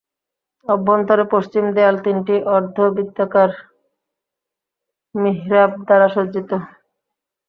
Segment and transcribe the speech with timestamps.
[0.65, 3.49] অভ্যন্তরে পশ্চিম দেয়াল তিনটি অর্ধবৃত্তাকার
[5.15, 6.51] মিহরাব দ্বারা সজ্জিত।